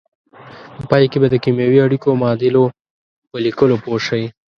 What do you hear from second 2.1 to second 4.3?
او معادلو په لیکلو پوه شئ.